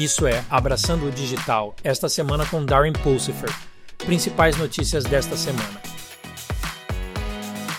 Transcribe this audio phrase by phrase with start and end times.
[0.00, 3.50] Isso é Abraçando o Digital, esta semana com Darren Pulsifer.
[3.98, 5.78] Principais notícias desta semana.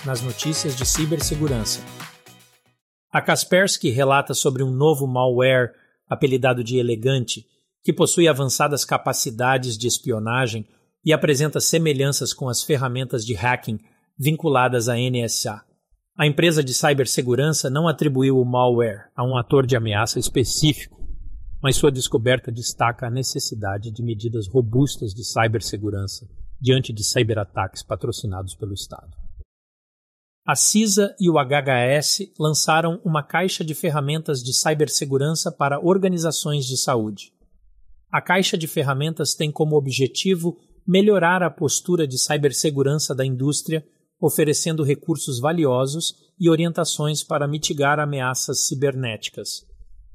[0.06, 1.82] Nas notícias de cibersegurança.
[3.12, 5.72] A Kaspersky relata sobre um novo malware,
[6.08, 7.44] apelidado de Elegante,
[7.84, 10.68] que possui avançadas capacidades de espionagem
[11.04, 13.80] e apresenta semelhanças com as ferramentas de hacking
[14.16, 15.60] vinculadas à NSA.
[16.16, 21.01] A empresa de cibersegurança não atribuiu o malware a um ator de ameaça específico,
[21.62, 26.28] mas sua descoberta destaca a necessidade de medidas robustas de cibersegurança
[26.60, 29.18] diante de ciberataques patrocinados pelo Estado.
[30.46, 36.78] A CISA e o HHS lançaram uma caixa de ferramentas de cibersegurança para organizações de
[36.78, 37.32] saúde.
[38.12, 43.86] A caixa de ferramentas tem como objetivo melhorar a postura de cibersegurança da indústria,
[44.20, 49.66] oferecendo recursos valiosos e orientações para mitigar ameaças cibernéticas.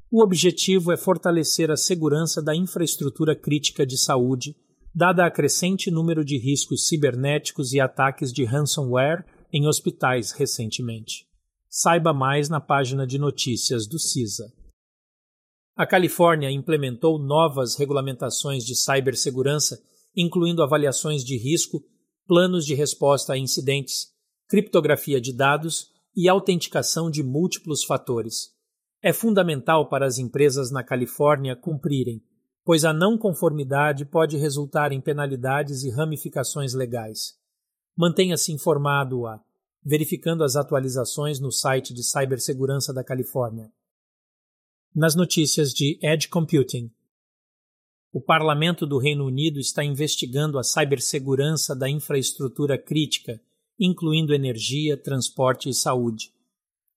[0.09, 4.55] O objetivo é fortalecer a segurança da infraestrutura crítica de saúde,
[4.95, 11.27] dada a crescente número de riscos cibernéticos e ataques de ransomware em hospitais recentemente.
[11.69, 14.49] Saiba mais na página de notícias do CISA.
[15.75, 19.77] A Califórnia implementou novas regulamentações de cibersegurança,
[20.15, 21.83] incluindo avaliações de risco,
[22.25, 24.07] planos de resposta a incidentes,
[24.47, 28.56] criptografia de dados e autenticação de múltiplos fatores
[29.01, 32.23] é fundamental para as empresas na Califórnia cumprirem,
[32.65, 37.37] pois a não conformidade pode resultar em penalidades e ramificações legais.
[37.95, 39.41] Mantenha-se informado a
[39.83, 43.71] verificando as atualizações no site de cibersegurança da Califórnia.
[44.93, 46.91] Nas notícias de Edge Computing,
[48.11, 53.39] o Parlamento do Reino Unido está investigando a cibersegurança da infraestrutura crítica,
[53.79, 56.33] incluindo energia, transporte e saúde.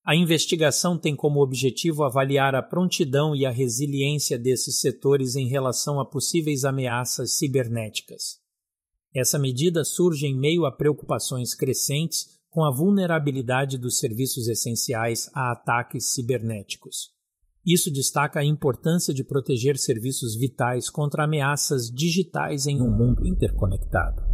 [0.04, 6.00] A investigação tem como objetivo avaliar a prontidão e a resiliência desses setores em relação
[6.00, 8.40] a possíveis ameaças cibernéticas.
[9.14, 15.52] Essa medida surge em meio a preocupações crescentes com a vulnerabilidade dos serviços essenciais a
[15.52, 17.10] ataques cibernéticos.
[17.64, 24.29] Isso destaca a importância de proteger serviços vitais contra ameaças digitais em um mundo interconectado.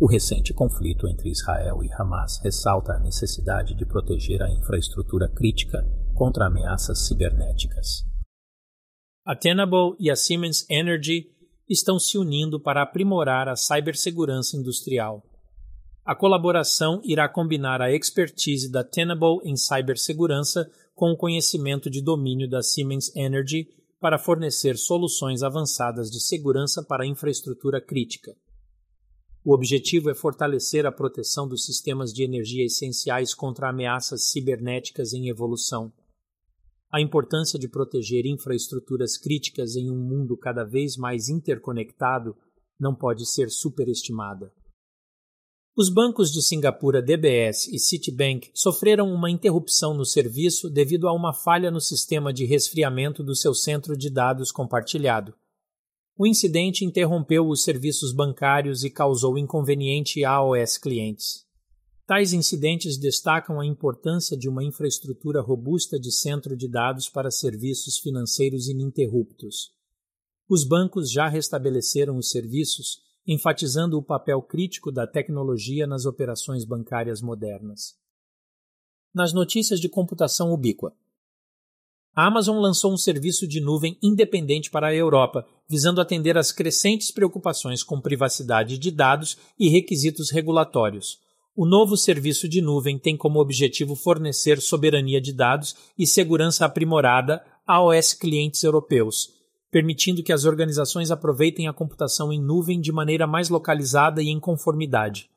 [0.00, 5.86] O recente conflito entre Israel e Hamas ressalta a necessidade de proteger a infraestrutura crítica
[6.14, 8.02] contra ameaças cibernéticas.
[9.26, 11.30] A Tenable e a Siemens Energy
[11.68, 15.22] estão se unindo para aprimorar a cibersegurança industrial.
[16.02, 22.48] A colaboração irá combinar a expertise da Tenable em cibersegurança com o conhecimento de domínio
[22.48, 23.68] da Siemens Energy
[24.00, 28.34] para fornecer soluções avançadas de segurança para a infraestrutura crítica.
[29.42, 35.28] O objetivo é fortalecer a proteção dos sistemas de energia essenciais contra ameaças cibernéticas em
[35.28, 35.90] evolução.
[36.92, 42.36] A importância de proteger infraestruturas críticas em um mundo cada vez mais interconectado
[42.78, 44.52] não pode ser superestimada.
[45.74, 51.32] Os bancos de Singapura DBS e Citibank sofreram uma interrupção no serviço devido a uma
[51.32, 55.32] falha no sistema de resfriamento do seu centro de dados compartilhado.
[56.22, 61.46] O incidente interrompeu os serviços bancários e causou inconveniente AOS clientes.
[62.06, 67.98] Tais incidentes destacam a importância de uma infraestrutura robusta de centro de dados para serviços
[67.98, 69.72] financeiros ininterruptos.
[70.46, 77.22] Os bancos já restabeleceram os serviços, enfatizando o papel crítico da tecnologia nas operações bancárias
[77.22, 77.94] modernas.
[79.14, 80.92] Nas notícias de computação ubíqua,
[82.14, 87.10] a Amazon lançou um serviço de nuvem independente para a Europa, visando atender às crescentes
[87.10, 91.18] preocupações com privacidade de dados e requisitos regulatórios.
[91.54, 97.44] O novo serviço de nuvem tem como objetivo fornecer soberania de dados e segurança aprimorada
[97.66, 99.30] a OS clientes europeus,
[99.70, 104.40] permitindo que as organizações aproveitem a computação em nuvem de maneira mais localizada e em
[104.40, 105.28] conformidade.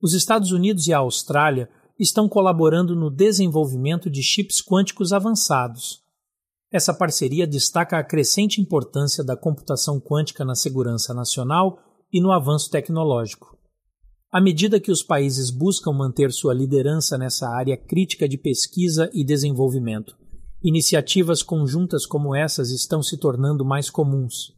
[0.00, 6.02] Os Estados Unidos e a Austrália estão colaborando no desenvolvimento de chips quânticos avançados.
[6.70, 11.78] Essa parceria destaca a crescente importância da computação quântica na segurança nacional
[12.12, 13.58] e no avanço tecnológico.
[14.30, 19.24] À medida que os países buscam manter sua liderança nessa área crítica de pesquisa e
[19.24, 20.14] desenvolvimento,
[20.62, 24.54] iniciativas conjuntas como essas estão se tornando mais comuns.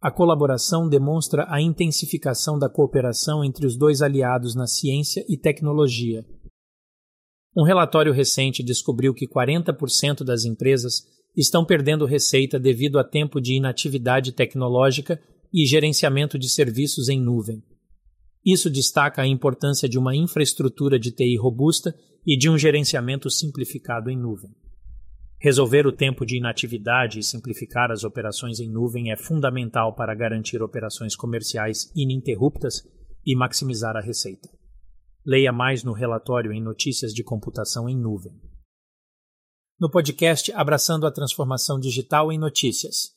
[0.00, 6.24] A colaboração demonstra a intensificação da cooperação entre os dois aliados na ciência e tecnologia
[7.58, 11.04] um relatório recente descobriu que 40% das empresas
[11.36, 15.20] estão perdendo receita devido a tempo de inatividade tecnológica
[15.52, 17.60] e gerenciamento de serviços em nuvem.
[18.46, 21.92] Isso destaca a importância de uma infraestrutura de TI robusta
[22.24, 24.54] e de um gerenciamento simplificado em nuvem.
[25.40, 30.62] Resolver o tempo de inatividade e simplificar as operações em nuvem é fundamental para garantir
[30.62, 32.86] operações comerciais ininterruptas
[33.26, 34.48] e maximizar a receita.
[35.30, 38.40] Leia mais no relatório em Notícias de Computação em Nuvem.
[39.78, 43.14] No podcast Abraçando a Transformação Digital em Notícias.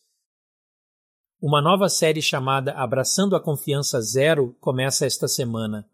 [1.42, 5.90] Uma nova série chamada Abraçando a Confiança Zero começa esta semana.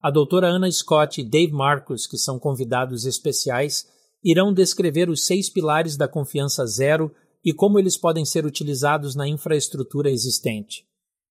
[0.00, 3.88] A doutora Ana Scott e Dave Marcus, que são convidados especiais,
[4.22, 7.12] irão descrever os seis pilares da confiança zero
[7.44, 10.85] e como eles podem ser utilizados na infraestrutura existente.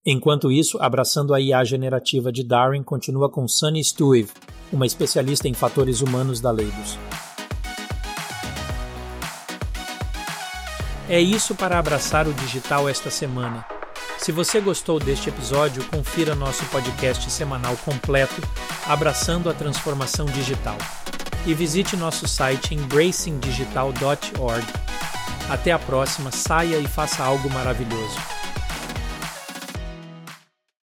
[0.05, 4.29] Enquanto isso, abraçando a IA generativa de Darwin, continua com Sunny Stuive,
[4.71, 6.99] uma especialista em fatores humanos da Leidos.
[11.09, 13.65] É isso para abraçar o digital esta semana.
[14.19, 18.41] Se você gostou deste episódio, confira nosso podcast semanal completo
[18.87, 20.77] Abraçando a Transformação Digital
[21.47, 24.65] e visite nosso site embracingdigital.org.
[25.49, 28.44] Até a próxima, saia e faça algo maravilhoso.